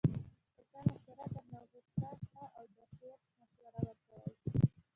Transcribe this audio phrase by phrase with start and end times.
[0.55, 4.31] که چا مشوره درنه غوښته، ښه او د خیر مشوره ورکوئ